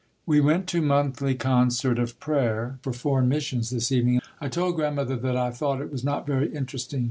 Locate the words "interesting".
6.51-6.99